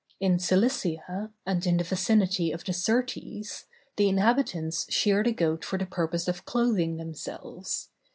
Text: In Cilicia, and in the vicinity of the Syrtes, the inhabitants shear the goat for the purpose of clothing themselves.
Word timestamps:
In 0.19 0.39
Cilicia, 0.39 1.29
and 1.45 1.67
in 1.67 1.77
the 1.77 1.83
vicinity 1.83 2.51
of 2.51 2.65
the 2.65 2.73
Syrtes, 2.73 3.65
the 3.97 4.09
inhabitants 4.09 4.91
shear 4.91 5.23
the 5.23 5.31
goat 5.31 5.63
for 5.63 5.77
the 5.77 5.85
purpose 5.85 6.27
of 6.27 6.43
clothing 6.43 6.97
themselves. 6.97 7.91